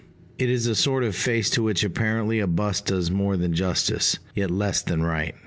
[0.39, 4.17] It is a sort of face to which apparently a bust does more than justice,
[4.33, 5.35] yet less than right.